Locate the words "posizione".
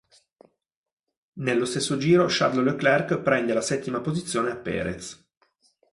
4.01-4.49